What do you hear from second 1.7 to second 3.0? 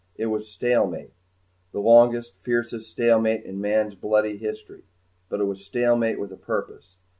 the longest, fiercest